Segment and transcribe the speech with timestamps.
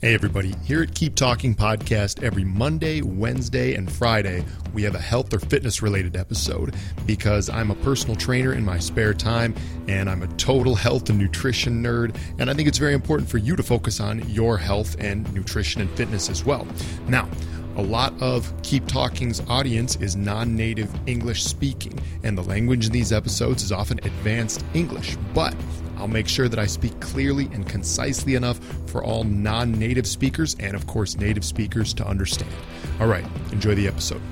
[0.00, 0.54] Hey, everybody.
[0.62, 5.40] Here at Keep Talking Podcast, every Monday, Wednesday, and Friday, we have a health or
[5.40, 9.56] fitness related episode because I'm a personal trainer in my spare time
[9.88, 12.16] and I'm a total health and nutrition nerd.
[12.38, 15.80] And I think it's very important for you to focus on your health and nutrition
[15.80, 16.64] and fitness as well.
[17.08, 17.28] Now,
[17.74, 22.92] a lot of Keep Talking's audience is non native English speaking, and the language in
[22.92, 25.16] these episodes is often advanced English.
[25.34, 25.56] But
[25.98, 30.56] I'll make sure that I speak clearly and concisely enough for all non native speakers
[30.60, 32.52] and, of course, native speakers to understand.
[33.00, 34.22] All right, enjoy the episode.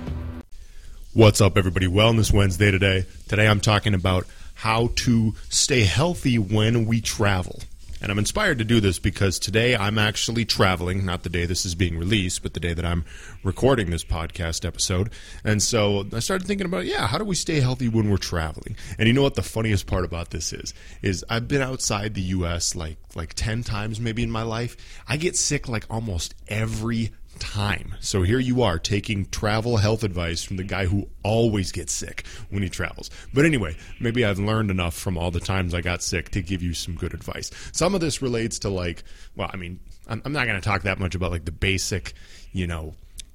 [1.13, 1.87] What's up, everybody?
[1.87, 3.07] Wellness Wednesday today.
[3.29, 7.61] Today I'm talking about how to stay healthy when we travel.
[8.01, 11.65] And I'm inspired to do this because today I'm actually traveling, not the day this
[11.65, 13.05] is being released, but the day that I'm
[13.43, 15.11] recording this podcast episode.
[15.45, 18.77] And so I started thinking about, yeah, how do we stay healthy when we're traveling?
[18.99, 20.75] And you know what the funniest part about this is?
[21.01, 24.77] Is I've been outside the US like like 10 times maybe in my life.
[25.09, 27.95] I get sick like almost every time.
[28.01, 32.27] So here you are taking travel health advice from the guy who always gets sick
[32.51, 33.11] when he travels.
[33.33, 36.63] But anyway, maybe I've learned enough from all the times I got sick to give
[36.63, 37.51] you some good advice.
[37.73, 39.05] Some of this relates to like,
[39.37, 42.15] well, I mean, I'm, I'm not going to talk that much about like the basic,
[42.53, 42.95] you know,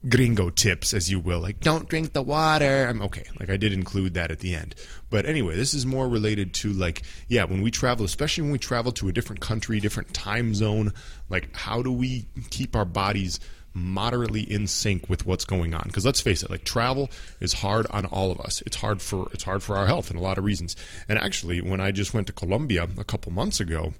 [0.09, 2.87] gringo tips, as you will, like don't drink the water.
[2.87, 3.25] I'm okay.
[3.39, 4.75] Like I did include that at the end.
[5.09, 8.59] But anyway, this is more related to like, yeah, when we travel, especially when we
[8.59, 10.93] travel to a different country, different time zone,
[11.29, 13.39] like how do we keep our bodies
[13.73, 15.83] moderately in sync with what's going on.
[15.85, 18.61] Because let's face it like travel is hard on all of us.
[18.65, 20.75] It's hard for it's hard for our health and a lot of reasons.
[21.07, 23.93] And actually when i just went to colombia a couple months ago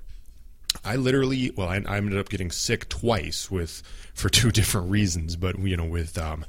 [0.86, 5.36] I literally, well, I, I, ended up getting sick twice with for two different reasons,
[5.36, 6.46] but you know, with um,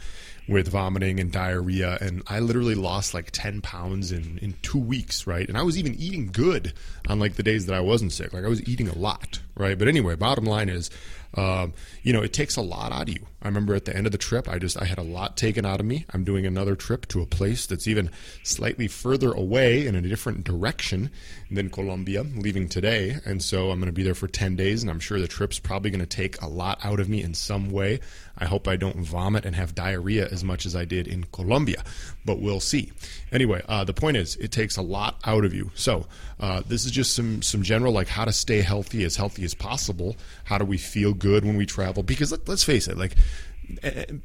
[0.48, 5.27] with vomiting and diarrhea, and I literally lost like ten pounds in in two weeks,
[5.27, 5.48] right?
[5.48, 6.73] And I was even eating good
[7.09, 9.79] on like the days that I wasn't sick, like I was eating a lot, right?
[9.79, 10.91] But anyway, bottom line is,
[11.35, 13.27] um, you know, it takes a lot out of you.
[13.41, 15.65] I remember at the end of the trip, I just I had a lot taken
[15.65, 16.05] out of me.
[16.13, 18.11] I'm doing another trip to a place that's even
[18.43, 21.11] slightly further away in a different direction
[21.51, 24.91] than Colombia, leaving today, and so I'm going to be there for 10 days, and
[24.91, 27.70] I'm sure the trip's probably going to take a lot out of me in some
[27.70, 28.01] way.
[28.39, 31.85] I hope I don't vomit and have diarrhea as much as I did in Colombia,
[32.25, 32.93] but we'll see.
[33.31, 35.70] Anyway, uh, the point is, it takes a lot out of you.
[35.75, 36.07] So
[36.41, 39.55] uh, this is just some some general like how to stay healthy, as healthy as
[39.55, 40.17] possible.
[40.45, 42.03] How do we feel good when we travel?
[42.03, 43.15] Because let, let's face it, like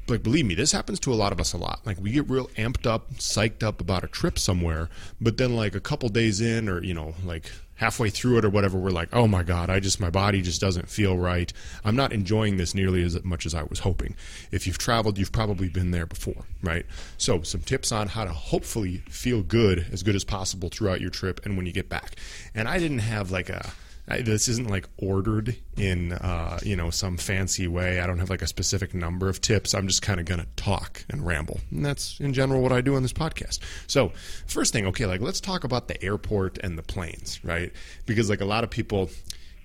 [0.07, 2.27] like believe me this happens to a lot of us a lot like we get
[2.29, 4.89] real amped up psyched up about a trip somewhere
[5.21, 8.49] but then like a couple days in or you know like halfway through it or
[8.49, 11.53] whatever we're like oh my god i just my body just doesn't feel right.
[11.83, 14.15] I'm not enjoying this nearly as much as i was hoping.
[14.51, 16.85] If you've traveled you've probably been there before right?
[17.17, 21.09] So some tips on how to hopefully feel good as good as possible throughout your
[21.09, 22.15] trip and when you get back.
[22.53, 23.71] And i didn't have like a
[24.07, 27.99] This isn't like ordered in uh, you know some fancy way.
[27.99, 29.73] I don't have like a specific number of tips.
[29.73, 32.95] I'm just kind of gonna talk and ramble, and that's in general what I do
[32.95, 33.59] on this podcast.
[33.87, 34.13] So
[34.47, 37.73] first thing, okay, like let's talk about the airport and the planes, right?
[38.05, 39.09] Because like a lot of people,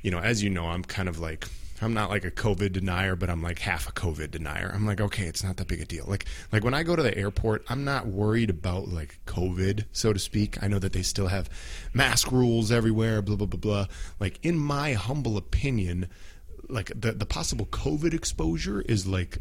[0.03, 1.47] you know, as you know, I'm kind of like
[1.83, 4.71] I'm not like a COVID denier, but I'm like half a COVID denier.
[4.73, 6.05] I'm like, okay, it's not that big a deal.
[6.07, 10.13] Like, like when I go to the airport, I'm not worried about like COVID, so
[10.13, 10.63] to speak.
[10.63, 11.51] I know that they still have
[11.93, 13.87] mask rules everywhere, blah blah blah blah.
[14.21, 16.09] Like in my humble opinion,
[16.69, 19.39] like the the possible COVID exposure is like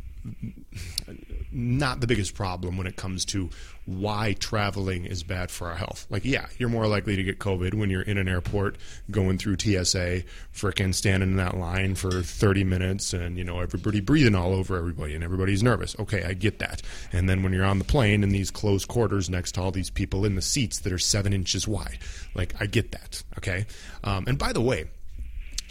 [1.52, 3.50] not the biggest problem when it comes to
[3.86, 6.06] why traveling is bad for our health.
[6.10, 8.78] Like, yeah, you're more likely to get COVID when you're in an airport
[9.10, 10.24] going through TSA,
[10.54, 14.78] fricking standing in that line for 30 minutes and, you know, everybody breathing all over
[14.78, 15.96] everybody and everybody's nervous.
[16.00, 16.82] Okay, I get that.
[17.12, 19.90] And then when you're on the plane in these close quarters next to all these
[19.90, 22.00] people in the seats that are seven inches wide,
[22.36, 23.24] like, I get that.
[23.38, 23.66] Okay.
[24.04, 24.86] Um, and by the way,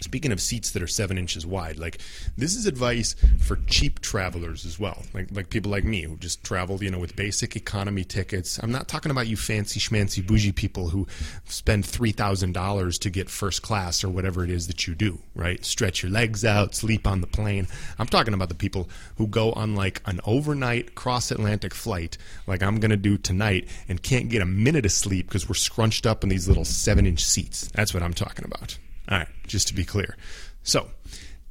[0.01, 1.99] Speaking of seats that are seven inches wide, like
[2.35, 6.43] this is advice for cheap travelers as well, like like people like me who just
[6.43, 8.59] travel, you know, with basic economy tickets.
[8.61, 11.07] I'm not talking about you fancy schmancy bougie people who
[11.45, 15.19] spend three thousand dollars to get first class or whatever it is that you do,
[15.35, 15.63] right?
[15.63, 17.67] Stretch your legs out, sleep on the plane.
[17.99, 22.17] I'm talking about the people who go on like an overnight cross Atlantic flight,
[22.47, 26.07] like I'm gonna do tonight, and can't get a minute of sleep because we're scrunched
[26.07, 27.69] up in these little seven inch seats.
[27.75, 28.77] That's what I'm talking about.
[29.09, 30.15] All right, just to be clear.
[30.63, 30.89] So,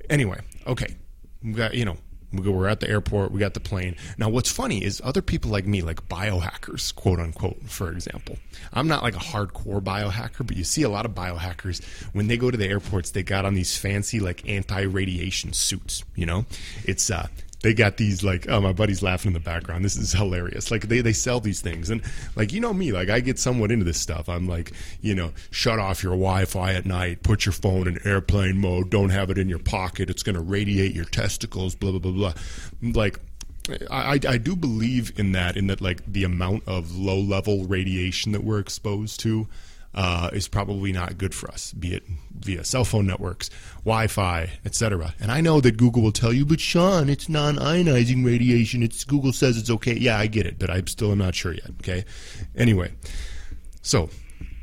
[0.08, 0.96] anyway, okay,
[1.42, 1.96] we got you know
[2.32, 3.96] we go, we're at the airport, we got the plane.
[4.16, 8.38] Now, what's funny is other people like me, like biohackers, quote unquote, for example.
[8.72, 11.82] I'm not like a hardcore biohacker, but you see a lot of biohackers
[12.12, 16.04] when they go to the airports, they got on these fancy like anti-radiation suits.
[16.14, 16.44] You know,
[16.84, 17.26] it's uh,
[17.62, 19.84] they got these like oh my buddy's laughing in the background.
[19.84, 20.70] This is hilarious.
[20.70, 21.90] Like they, they sell these things.
[21.90, 22.02] And
[22.36, 24.28] like you know me like i get somewhat into this stuff.
[24.28, 28.58] I'm like you know shut off your wi-fi at night put your phone in airplane
[28.58, 30.10] mode don't have it in your pocket.
[30.10, 32.32] It's going to radiate your testicles blah blah blah blah.
[32.82, 33.20] Like
[33.90, 38.32] I, I do believe in that in that like the amount of low level radiation
[38.32, 39.46] that we're exposed to
[39.94, 42.04] uh, is probably not good for us, be it
[42.38, 43.50] via cell phone networks,
[43.84, 45.14] Wi-Fi, etc.
[45.20, 48.82] And I know that Google will tell you, but Sean, it's non-ionizing radiation.
[48.82, 49.94] It's Google says it's okay.
[49.94, 51.70] Yeah, I get it, but I'm still not sure yet.
[51.80, 52.04] Okay.
[52.56, 52.92] Anyway,
[53.82, 54.10] so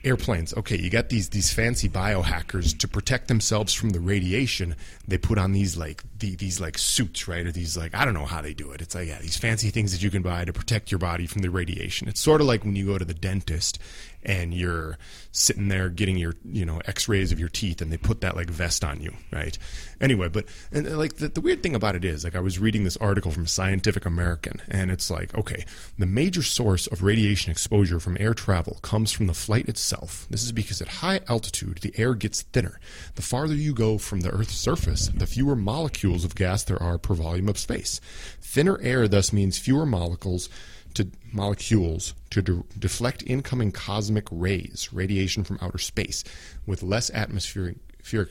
[0.07, 0.53] airplanes.
[0.55, 4.75] Okay, you got these these fancy biohackers to protect themselves from the radiation.
[5.07, 7.45] They put on these like the, these like suits, right?
[7.45, 8.81] Or these like I don't know how they do it.
[8.81, 11.41] It's like yeah, these fancy things that you can buy to protect your body from
[11.41, 12.07] the radiation.
[12.07, 13.79] It's sort of like when you go to the dentist
[14.27, 14.97] and you're
[15.31, 18.49] sitting there getting your you know x-rays of your teeth and they put that like
[18.49, 19.57] vest on you right
[20.01, 22.59] anyway but and uh, like the, the weird thing about it is like i was
[22.59, 25.65] reading this article from scientific american and it's like okay
[25.97, 29.96] the major source of radiation exposure from air travel comes from the flight itself
[30.29, 32.79] this is because at high altitude the air gets thinner
[33.15, 36.97] the farther you go from the earth's surface the fewer molecules of gas there are
[36.97, 37.99] per volume of space
[38.41, 40.49] thinner air thus means fewer molecules
[40.97, 46.23] to molecules to de- deflect incoming cosmic rays, radiation from outer space.
[46.65, 47.77] With less atmospheric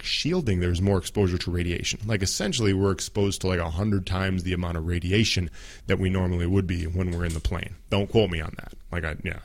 [0.02, 2.00] shielding, there's more exposure to radiation.
[2.06, 5.50] Like essentially, we're exposed to like a hundred times the amount of radiation
[5.86, 7.74] that we normally would be when we're in the plane.
[7.90, 8.74] Don't quote me on that.
[8.90, 9.40] Like I, yeah,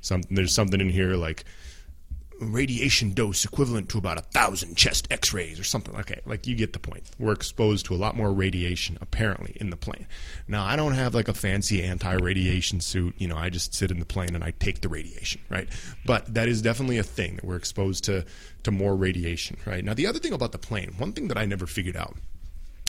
[0.00, 1.44] some there's something in here like
[2.40, 5.94] radiation dose equivalent to about a thousand chest x-rays or something.
[5.96, 7.04] Okay like you get the point.
[7.18, 10.06] We're exposed to a lot more radiation apparently in the plane.
[10.48, 13.14] Now i don't have like a fancy anti-radiation suit.
[13.18, 15.68] You know i just sit in the plane and i take the radiation right?
[16.04, 18.24] But that is definitely a thing that we're exposed to
[18.64, 19.84] to more radiation right?
[19.84, 22.16] Now the other thing about the plane one thing that i never figured out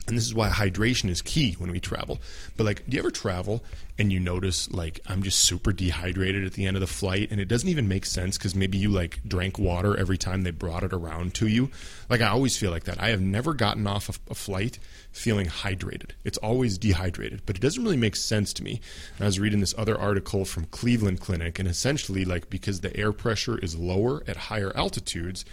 [0.06, 2.18] and this is why hydration is key when we travel.
[2.56, 3.62] But like, do you ever travel
[3.98, 7.40] and you notice like I'm just super dehydrated at the end of the flight, and
[7.40, 10.82] it doesn't even make sense because maybe you like drank water every time they brought
[10.82, 11.70] it around to you.
[12.08, 13.02] Like I always feel like that.
[13.02, 14.78] I have never gotten off a, a flight
[15.10, 16.10] feeling hydrated.
[16.24, 18.80] It's always dehydrated, but it doesn't really make sense to me.
[19.16, 22.96] And I was reading this other article from Cleveland Clinic, and essentially like because the
[22.96, 25.44] air pressure is lower at higher altitudes,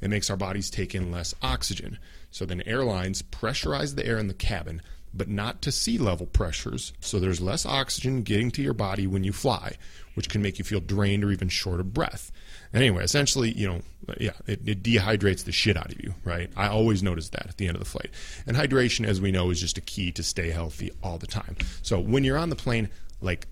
[0.00, 1.98] it makes our bodies take in less oxygen.
[2.30, 4.82] So then airlines pressurize the air in the cabin,
[5.12, 6.92] but not to sea level pressures.
[7.00, 9.76] So there's less oxygen getting to your body when you fly,
[10.14, 12.30] which can make you feel drained or even short of breath.
[12.72, 13.80] Anyway, essentially, you know,
[14.18, 16.50] yeah, it, it, dehydrates the shit out of you, right?
[16.56, 18.10] I always notice that at the end of the flight.
[18.46, 21.56] And hydration, as we know, is just a key to stay healthy all the time.
[21.82, 22.88] So when you're on the plane,
[23.20, 23.48] like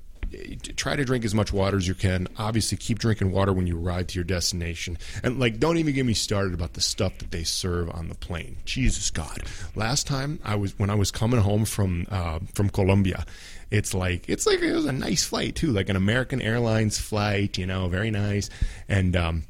[0.76, 2.28] try to drink as much water as you can.
[2.38, 4.98] Obviously, keep drinking water when you arrive to your destination.
[5.22, 8.14] And like, don't even get me started about the stuff that they serve on the
[8.14, 8.56] plane.
[8.64, 9.42] Jesus God!
[9.74, 13.24] Last time I was when I was coming home from uh, from Colombia,
[13.70, 17.58] it's like it's like it was a nice flight too, like an American Airlines flight.
[17.58, 18.50] You know, very nice.
[18.88, 19.44] And um,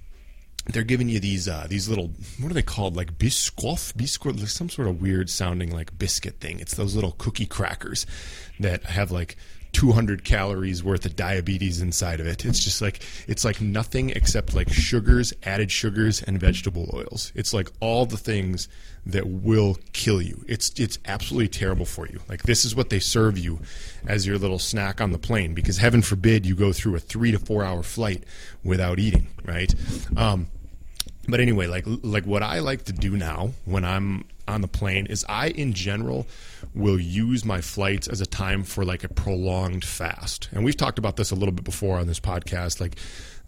[0.67, 2.11] they're giving you these uh, these little
[2.41, 6.61] what are they called like biscoff biscuit some sort of weird sounding like biscuit thing.
[6.61, 8.07] It's those little cookie crackers
[8.61, 9.37] that have like
[9.73, 12.45] 200 calories worth of diabetes inside of it.
[12.45, 17.33] It's just like it's like nothing except like sugars, added sugars and vegetable oils.
[17.35, 18.69] It's like all the things
[19.07, 20.45] that will kill you.
[20.49, 22.21] It's it's absolutely terrible for you.
[22.29, 23.61] Like this is what they serve you
[24.07, 27.33] as your little snack on the plane because heaven forbid you go through a 3
[27.33, 28.25] to 4 hour flight
[28.65, 29.75] without eating, right?
[30.17, 30.49] Um,
[31.29, 35.07] but anyway, like like what I like to do now when I'm on the plane
[35.07, 36.27] is I in general
[36.75, 40.49] will use my flights as a time for like a prolonged fast.
[40.53, 42.97] And we've talked about this a little bit before on this podcast like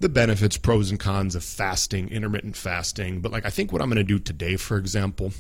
[0.01, 3.21] the benefits, pros and cons of fasting, intermittent fasting.
[3.21, 5.33] But like I think what I'm going to do today for example,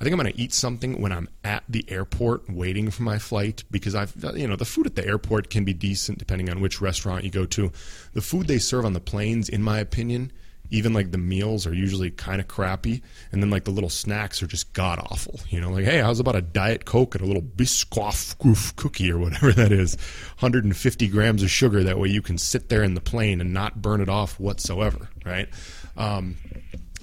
[0.00, 3.18] I think I'm going to eat something when I'm at the airport waiting for my
[3.18, 6.60] flight because I've, you know, the food at the airport can be decent depending on
[6.60, 7.72] which restaurant you go to.
[8.12, 10.32] The food they serve on the planes, in my opinion,
[10.70, 14.42] even like the meals are usually kind of crappy and then like the little snacks
[14.42, 15.70] are just god awful you know?
[15.70, 18.36] Like hey how's about a diet coke and a little biscoff
[18.76, 19.96] cookie or whatever that is?
[20.38, 23.80] 150 grams of sugar that way you can sit there in the plane and not
[23.80, 25.48] burn it off whatsoever right?
[25.96, 26.36] Um,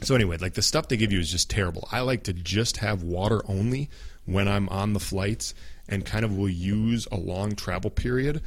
[0.01, 1.87] so anyway like the stuff they give you is just terrible.
[1.91, 3.89] I like to just have water only
[4.25, 5.53] when i'm on the flights
[5.87, 8.41] and kind of will use a long travel period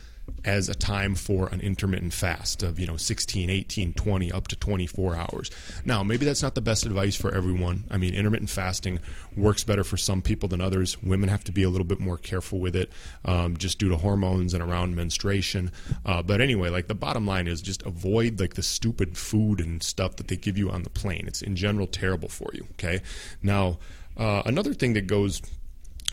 [0.44, 4.56] as a time for an intermittent fast of you know 16 18 20 up to
[4.56, 5.50] 24 hours.
[5.84, 7.84] Now maybe that's not the best advice for everyone.
[7.90, 9.00] I mean intermittent fasting
[9.36, 11.00] works better for some people than others.
[11.02, 12.90] Women have to be a little bit more careful with it
[13.24, 15.70] um, just due to hormones and around menstruation.
[16.04, 19.82] Uh, but anyway like the bottom line is just avoid like the stupid food and
[19.82, 21.24] stuff that they give you on the plane.
[21.26, 23.02] It's in general terrible for you okay?
[23.42, 23.78] Now
[24.16, 25.42] uh, another thing that goes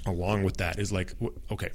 [0.06, 1.14] along with that is like
[1.52, 1.70] okay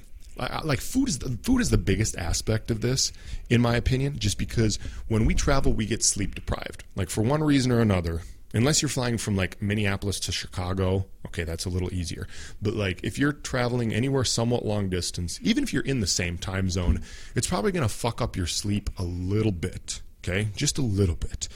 [0.64, 3.12] like food is the, food is the biggest aspect of this
[3.48, 4.78] in my opinion just because
[5.08, 6.84] when we travel we get sleep deprived.
[6.96, 11.44] Like for one reason or another unless you're flying from like Minneapolis to Chicago okay
[11.44, 12.26] that's a little easier.
[12.62, 16.38] But like if you're traveling anywhere somewhat long distance even if you're in the same
[16.38, 17.02] time zone
[17.34, 21.16] it's probably going to fuck up your sleep a little bit okay just a little
[21.16, 21.48] bit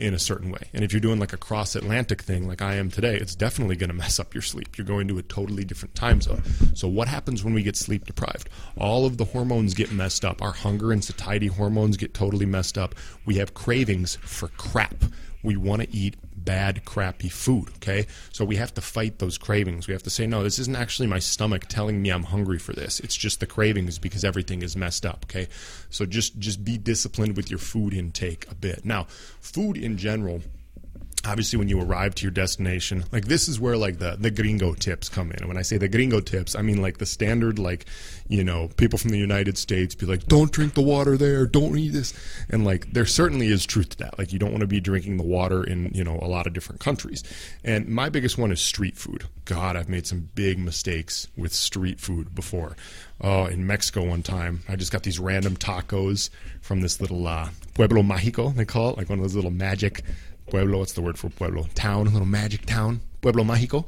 [0.00, 0.70] in a certain way.
[0.72, 3.76] And if you're doing like a cross Atlantic thing like I am today, it's definitely
[3.76, 4.78] going to mess up your sleep.
[4.78, 6.42] You're going to a totally different time zone.
[6.74, 8.48] So, what happens when we get sleep deprived?
[8.78, 10.42] All of the hormones get messed up.
[10.42, 12.94] Our hunger and satiety hormones get totally messed up.
[13.26, 15.04] We have cravings for crap.
[15.42, 17.68] We want to eat bad, crappy food.
[17.76, 19.86] Okay, so we have to fight those cravings.
[19.86, 22.72] We have to say, no, this isn't actually my stomach telling me I'm hungry for
[22.72, 23.00] this.
[23.00, 25.24] It's just the cravings because everything is messed up.
[25.24, 25.48] Okay,
[25.90, 28.84] so just just be disciplined with your food intake a bit.
[28.84, 29.06] Now,
[29.40, 30.42] food in general
[31.26, 34.74] obviously when you arrive to your destination like this is where like the the gringo
[34.74, 35.38] tips come in.
[35.38, 37.86] And when i say the gringo tips i mean like the standard like
[38.28, 41.46] you know people from the united states be like don't drink the water there.
[41.46, 42.12] Don't eat this.
[42.48, 44.18] And like there certainly is truth to that.
[44.18, 46.52] Like you don't want to be drinking the water in you know a lot of
[46.52, 47.22] different countries.
[47.64, 49.24] And my biggest one is street food.
[49.44, 52.76] God i've made some big mistakes with street food before.
[53.20, 56.30] Oh in mexico one time i just got these random tacos
[56.62, 60.02] from this little uh, pueblo mágico they call it like one of those little magic
[60.50, 60.78] pueblo.
[60.78, 61.66] What's the word for pueblo?
[61.74, 63.86] Town, a little magic town, Pueblo Mágico.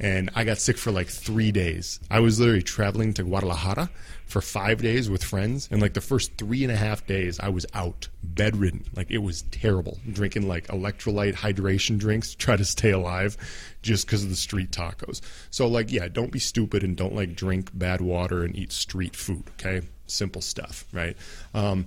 [0.00, 2.00] And I got sick for like three days.
[2.10, 3.90] I was literally traveling to Guadalajara
[4.26, 5.68] for five days with friends.
[5.70, 8.84] And like the first three and a half days, I was out, bedridden.
[8.96, 9.98] Like it was terrible.
[10.10, 13.36] Drinking like electrolyte hydration drinks to try to stay alive
[13.82, 15.20] just because of the street tacos.
[15.50, 19.14] So, like, yeah, don't be stupid and don't like drink bad water and eat street
[19.14, 19.44] food.
[19.50, 19.86] Okay.
[20.06, 21.16] Simple stuff, right?
[21.54, 21.86] Um,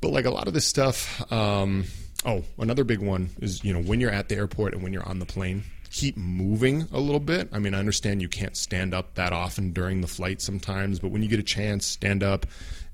[0.00, 1.84] but like a lot of this stuff, um,
[2.24, 5.08] Oh, another big one is you know when you're at the airport and when you're
[5.08, 7.48] on the plane, keep moving a little bit.
[7.52, 11.10] I mean, I understand you can't stand up that often during the flight sometimes, but
[11.10, 12.46] when you get a chance, stand up,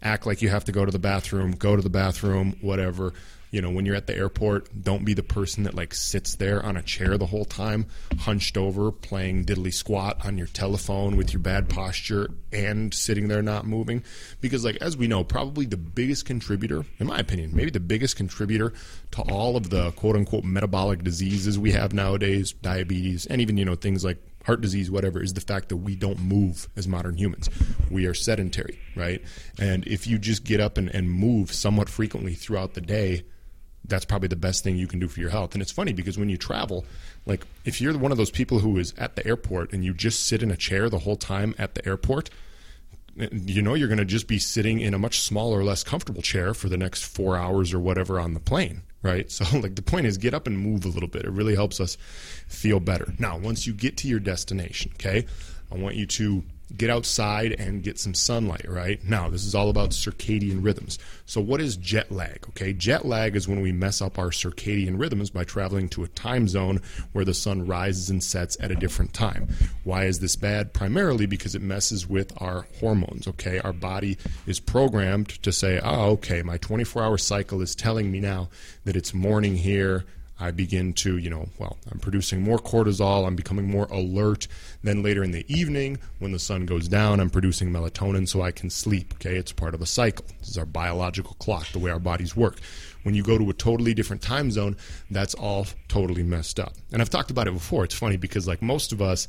[0.03, 3.13] act like you have to go to the bathroom, go to the bathroom, whatever
[3.51, 6.65] you know when you're at the airport don't be the person that like sits there
[6.65, 7.87] on a chair the whole time
[8.21, 13.43] hunched over playing diddly squat on your telephone with your bad posture and sitting there
[13.43, 14.03] not moving
[14.41, 18.17] because like as we know probably the biggest contributor in my opinion maybe the biggest
[18.17, 18.73] contributor
[19.11, 23.65] to all of the quote unquote metabolic diseases we have nowadays diabetes and even you
[23.65, 27.17] know things like heart disease, whatever, is the fact that we don't move as modern
[27.17, 27.51] humans.
[27.91, 29.23] We are sedentary, right?
[29.59, 33.25] And if you just get up and, and move somewhat frequently throughout the day,
[33.85, 35.55] that's probably the best thing you can do for your health.
[35.55, 36.85] And it's funny because when you travel,
[37.27, 40.27] like if you're one of those people who is at the airport and you just
[40.27, 42.31] sit in a chair the whole time at the airport,
[43.17, 46.55] you know you're going to just be sitting in a much smaller, less comfortable chair
[46.55, 49.31] for the next four hours or whatever on the plane, right?
[49.41, 51.25] So, like, the point is get up and move a little bit.
[51.25, 51.97] It really helps us
[52.47, 53.13] feel better.
[53.19, 55.27] Now, once you get to your destination, okay,
[55.73, 56.45] I want you to
[56.77, 59.03] get outside and get some sunlight, right?
[59.05, 60.99] Now, this is all about circadian rhythms.
[61.27, 62.45] So, what is jet lag?
[62.51, 66.09] Okay, jet lag is when we mess up our circadian rhythms by traveling to a
[66.09, 66.81] time zone
[67.13, 69.49] where the sun rises and sets at a different time.
[69.85, 70.73] Why is this bad?
[70.73, 73.59] Primarily because it messes with our hormones, okay?
[73.61, 78.21] Our body is programmed to say, oh, okay, my 24 hour cycle is telling me
[78.21, 78.49] now
[78.85, 80.05] that it's morning here
[80.41, 84.49] I begin to, you know, well, I'm producing more cortisol, I'm becoming more alert.
[84.83, 88.51] Then later in the evening, when the sun goes down, I'm producing melatonin so I
[88.51, 89.15] can sleep.
[89.15, 90.25] Okay, it's part of a cycle.
[90.39, 92.59] This is our biological clock, the way our bodies work.
[93.03, 94.77] When you go to a totally different time zone,
[95.11, 96.73] that's all totally messed up.
[96.93, 97.85] And I've talked about it before.
[97.85, 99.29] It's funny because, like, most of us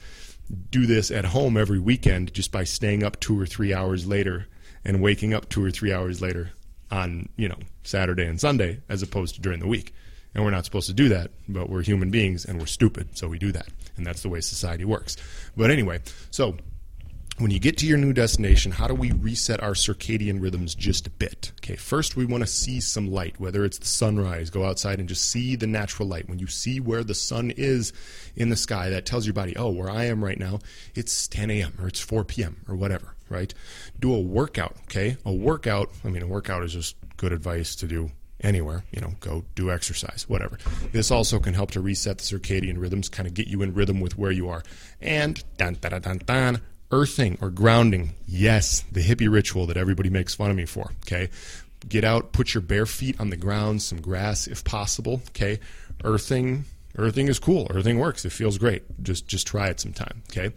[0.69, 4.47] do this at home every weekend just by staying up two or three hours later
[4.83, 6.51] and waking up two or three hours later
[6.89, 9.93] on, you know, Saturday and Sunday as opposed to during the week.
[10.33, 13.27] And we're not supposed to do that, but we're human beings and we're stupid, so
[13.27, 13.67] we do that.
[13.97, 15.17] And that's the way society works.
[15.57, 16.55] But anyway, so
[17.37, 21.07] when you get to your new destination, how do we reset our circadian rhythms just
[21.07, 21.51] a bit?
[21.59, 25.09] Okay, first we want to see some light, whether it's the sunrise, go outside and
[25.09, 26.29] just see the natural light.
[26.29, 27.93] When you see where the sun is
[28.35, 30.59] in the sky, that tells your body, oh, where I am right now,
[30.93, 31.73] it's 10 a.m.
[31.79, 32.57] or it's 4 p.m.
[32.69, 33.53] or whatever, right?
[33.99, 35.17] Do a workout, okay?
[35.25, 39.13] A workout, I mean, a workout is just good advice to do anywhere, you know,
[39.19, 40.57] go do exercise, whatever.
[40.91, 43.99] This also can help to reset the circadian rhythms, kind of get you in rhythm
[43.99, 44.63] with where you are.
[44.99, 48.13] And dun, dun, dun, dun, earthing or grounding.
[48.27, 50.91] Yes, the hippie ritual that everybody makes fun of me for.
[51.05, 51.29] Okay.
[51.87, 55.21] Get out, put your bare feet on the ground, some grass if possible.
[55.29, 55.59] Okay.
[56.03, 56.65] Earthing,
[56.97, 57.67] earthing is cool.
[57.69, 58.25] Earthing works.
[58.25, 58.83] It feels great.
[59.03, 60.23] Just just try it sometime.
[60.31, 60.51] Okay.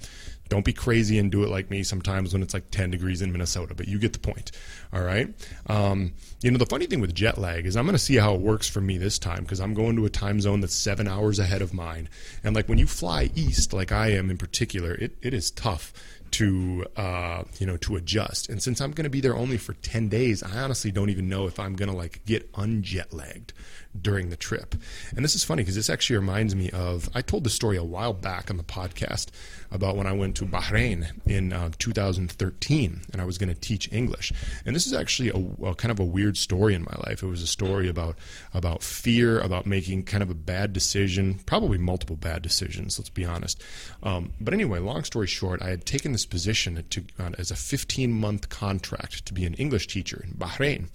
[0.50, 3.32] Don't be crazy and do it like me sometimes when it's like 10 degrees in
[3.32, 4.52] Minnesota, but you get the point.
[4.92, 5.34] All right.
[5.68, 6.12] Um,
[6.42, 8.40] you know, the funny thing with jet lag is I'm going to see how it
[8.40, 11.38] works for me this time because I'm going to a time zone that's seven hours
[11.38, 12.10] ahead of mine.
[12.42, 15.94] And like when you fly east, like I am in particular, it, it is tough
[16.32, 18.48] to uh, you know to adjust.
[18.48, 21.28] And since I'm going to be there only for ten days, I honestly don't even
[21.28, 23.52] know if I'm going to like get unjet lagged
[24.00, 24.74] during the trip.
[25.14, 27.84] And this is funny because this actually reminds me of I told the story a
[27.84, 29.28] while back on the podcast
[29.70, 33.92] about when I went to Bahrain in uh, 2013 and I was going to teach
[33.92, 34.32] English.
[34.64, 37.22] And this is actually a, a, kind of a weird story in my life.
[37.22, 38.16] It was a story about
[38.52, 42.98] about fear, about making kind of a bad decision, probably multiple bad decisions.
[42.98, 43.62] Let's be honest.
[44.02, 47.56] Um, but anyway, long story short, I had taken this position to, uh, as a
[47.56, 50.88] 15 month contract to be an English teacher in Bahrain,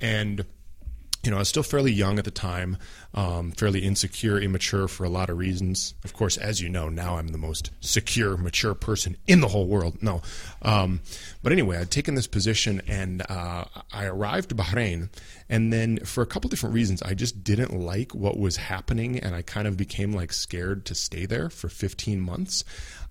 [0.00, 0.44] and
[1.24, 2.76] you know, I was still fairly young at the time,
[3.14, 5.94] um, fairly insecure, immature for a lot of reasons.
[6.04, 9.66] Of course, as you know, now I'm the most secure, mature person in the whole
[9.66, 10.02] world.
[10.02, 10.22] No.
[10.62, 11.00] Um,
[11.42, 15.10] but anyway, I'd taken this position and uh, I arrived to Bahrain.
[15.48, 19.18] And then for a couple different reasons, I just didn't like what was happening.
[19.18, 22.64] And I kind of became like scared to stay there for 15 months.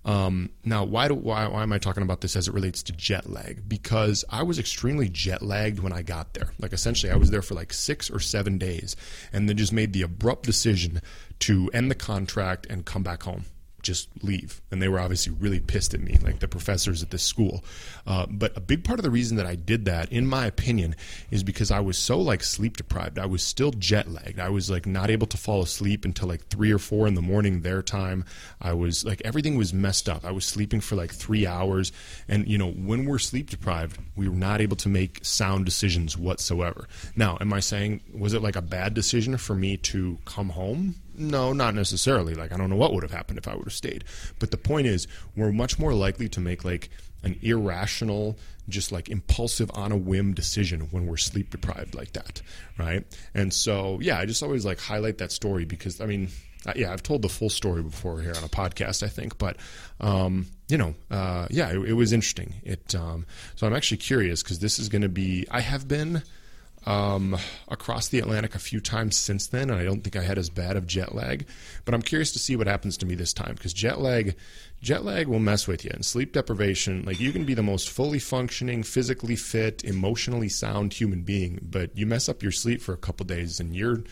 [0.04, 2.92] Um, now, why, do, why, why am I talking about this as it relates to
[2.92, 3.66] jet lag?
[3.66, 6.50] Because I was extremely jet lagged when I got there.
[6.58, 8.96] Like, essentially, I was there for like six or seven days
[9.32, 11.00] and then just made the abrupt decision
[11.38, 13.44] to end the contract and come back home
[13.84, 14.60] just leave.
[14.70, 17.64] And they were obviously really pissed at me, like the professors at this school.
[18.06, 20.96] Uh, but a big part of the reason that I did that, in my opinion,
[21.30, 23.18] is because I was so like sleep deprived.
[23.18, 24.40] I was still jet lagged.
[24.40, 27.22] I was like not able to fall asleep until like three or four in the
[27.22, 28.24] morning their time.
[28.60, 30.24] I was like everything was messed up.
[30.24, 31.92] I was sleeping for like three hours.
[32.26, 36.16] And you know, when we're sleep deprived, we were not able to make sound decisions
[36.16, 36.88] whatsoever.
[37.14, 40.96] Now, am I saying was it like a bad decision for me to come home?
[41.16, 42.34] No, not necessarily.
[42.34, 44.04] Like I don't know what would have happened if I would have stayed.
[44.38, 45.06] But the point is,
[45.36, 46.90] we're much more likely to make like
[47.22, 52.42] an irrational, just like impulsive on a whim decision when we're sleep deprived like that,
[52.78, 53.04] right?
[53.34, 56.28] And so, yeah, I just always like highlight that story because I mean,
[56.74, 59.56] yeah, I've told the full story before here on a podcast, I think, but
[60.00, 62.54] um, you know, uh, yeah, it, it, was interesting.
[62.62, 65.46] It um, so I'm actually curious because this is going to be.
[65.50, 66.22] I have been
[66.86, 67.36] um,
[67.68, 70.50] across the Atlantic a few times since then, and I don't think I had as
[70.50, 71.46] bad of jet lag.
[71.84, 74.36] But I'm curious to see what happens to me this time because jet lag,
[74.82, 77.04] jet lag will mess with you, and sleep deprivation.
[77.04, 81.96] Like you can be the most fully functioning, physically fit, emotionally sound human being, but
[81.96, 84.02] you mess up your sleep for a couple days, and you're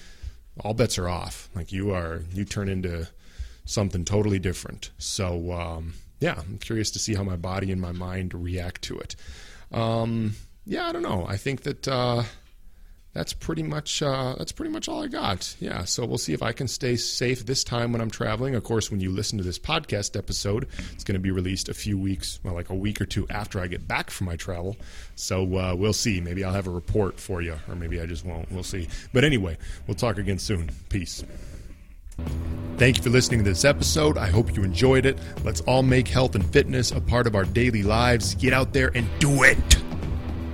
[0.60, 1.50] all bets are off.
[1.54, 3.08] Like you are, you turn into
[3.64, 4.90] something totally different.
[4.96, 8.98] So um, yeah, I'm curious to see how my body and my mind react to
[8.98, 9.14] it.
[9.72, 11.26] Um, yeah, I don't know.
[11.28, 11.86] I think that.
[11.86, 12.22] Uh,
[13.14, 15.54] that's pretty much uh, that's pretty much all I got.
[15.60, 18.54] Yeah, so we'll see if I can stay safe this time when I'm traveling.
[18.54, 21.74] Of course, when you listen to this podcast episode, it's going to be released a
[21.74, 24.76] few weeks, well, like a week or two after I get back from my travel.
[25.14, 26.20] So uh, we'll see.
[26.20, 28.50] Maybe I'll have a report for you, or maybe I just won't.
[28.50, 28.88] We'll see.
[29.12, 30.70] But anyway, we'll talk again soon.
[30.88, 31.22] Peace.
[32.78, 34.16] Thank you for listening to this episode.
[34.16, 35.18] I hope you enjoyed it.
[35.44, 38.34] Let's all make health and fitness a part of our daily lives.
[38.34, 39.58] Get out there and do it.